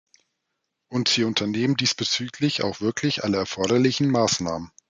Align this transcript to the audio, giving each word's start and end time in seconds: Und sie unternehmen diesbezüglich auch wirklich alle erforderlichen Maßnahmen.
Und 0.87 1.09
sie 1.09 1.25
unternehmen 1.25 1.75
diesbezüglich 1.77 2.63
auch 2.63 2.81
wirklich 2.81 3.23
alle 3.23 3.37
erforderlichen 3.37 4.09
Maßnahmen. 4.09 4.71